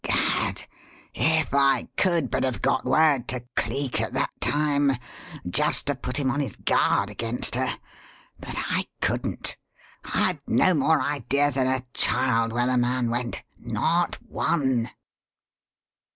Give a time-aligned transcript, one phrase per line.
[0.03, 0.65] Gad!
[1.13, 4.93] if I could but have got word to Cleek at that time
[5.47, 7.77] just to put him on his guard against her.
[8.39, 9.57] But I couldn't.
[10.03, 14.89] I've no more idea than a child where the man went not one."